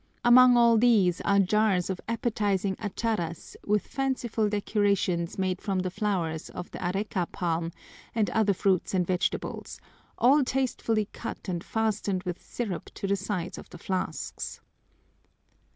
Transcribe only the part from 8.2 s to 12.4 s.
other fruits and vegetables, all tastefully cut and fastened